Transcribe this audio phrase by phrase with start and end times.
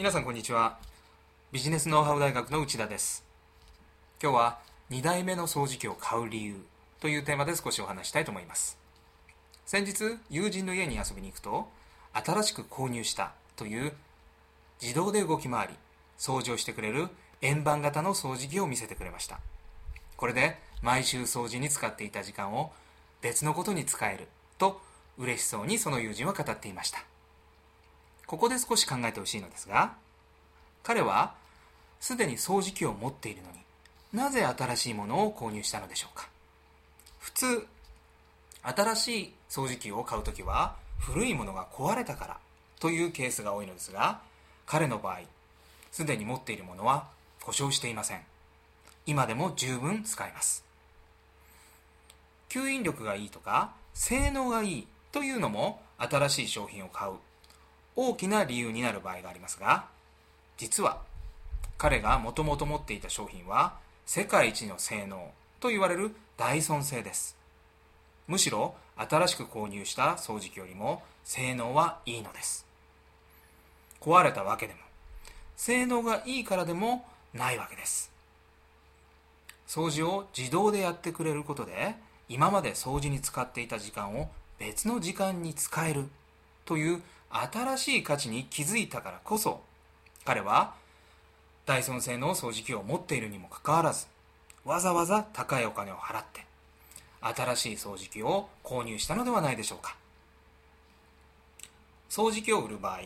[0.00, 0.78] 皆さんこんにちは。
[1.52, 3.22] ビジネスノウハウ大学の内田です。
[4.22, 4.58] 今日は
[4.88, 6.56] 2代目の掃除機を買う理由
[7.00, 8.78] というテーマで少しお話したいと思います。
[9.66, 11.68] 先日友人の家に遊びに行くと
[12.14, 13.92] 新しく購入したという
[14.80, 15.74] 自動で動き回り
[16.18, 17.08] 掃除をしてくれる
[17.42, 19.38] 円盤型の掃除機を見せてくれました。
[20.16, 22.72] これで毎週掃除に使っていた時間を
[23.20, 24.80] 別のことに使えると
[25.18, 27.04] 嬉しそうにその友人は語っていました。
[28.30, 29.94] ここで少し考えてほしいのですが
[30.84, 31.34] 彼は
[31.98, 33.58] すでに掃除機を持っているのに
[34.12, 36.28] なぜ新しいものを購入したのでしょうか？
[37.18, 37.66] 普通
[38.62, 42.36] 新しい掃除機を買うときは古いものが壊れたから
[42.78, 44.20] というケースが多いのですが
[44.64, 45.22] 彼の場合
[45.90, 47.08] すでに持っているものは
[47.42, 48.20] 故障していません。
[49.06, 50.64] 今でも十分使えます。
[52.48, 57.14] 吸引力がいいとか性能がいいというのも新しい商品を買う
[58.02, 59.84] 大きな理由になる場合がありますが
[60.56, 61.02] 実は
[61.76, 63.74] 彼がもともと持っていた商品は
[64.06, 67.36] 世界一の性能と言われるダイソン製です。
[68.26, 72.64] むしろ新しく購入した掃除機よりも性能はいいのです。
[74.00, 74.80] 壊れたわけでも
[75.56, 77.04] 性能がいいからでも
[77.34, 78.10] ないわけです。
[79.68, 81.94] 掃除を自動でやってくれることで
[82.30, 86.08] 今まで掃除に使っていた時間を別の時間に使える
[86.64, 89.60] という新しい価値に気づいたからこそ
[90.24, 90.74] 彼は
[91.64, 94.06] ダイソン製の掃除機を持っているにもかかわらず
[94.64, 96.44] わざわざ高いお金を払って
[97.20, 99.96] 新しい掃除機を購入したのではないでしょうか。
[102.10, 103.02] 掃除機を売る場合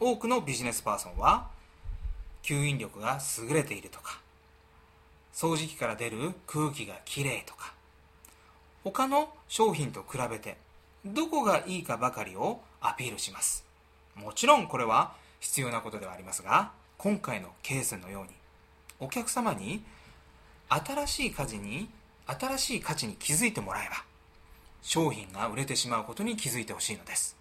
[0.00, 1.46] 多くのビジネスパーソンは
[2.42, 4.20] 吸引力が優れているとか
[5.32, 7.74] 掃除機から出る空気がきれいとか
[8.82, 10.56] 他の商品と比べて
[11.04, 13.64] どこがいいかばかりをアピールします。
[14.14, 18.30] もちろんこれは必要なことではありますが今回のケースのように
[18.98, 19.82] お客様に
[20.68, 21.88] 新しい価値に
[22.26, 24.04] 新しい価値に気づいてもらえば
[24.82, 27.36] 商品が売れてしまうことに気づいてほしいのです。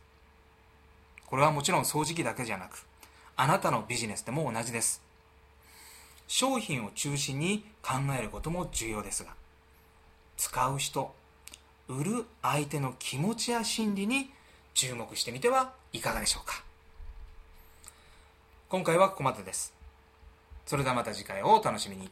[1.26, 2.86] これはもちろん掃除機だけじゃなく
[3.36, 5.02] あなたのビジネスでも同じです。
[6.28, 9.32] 商品を中心に考えることも重要ですが
[10.38, 11.14] 使う人
[11.90, 14.30] 売る相手の気持ちや心理に
[14.76, 16.64] 注目してみてはいかがでしょうか。
[18.70, 19.74] 今回はここまでです。
[20.68, 22.12] それではまた次回をお楽しみに。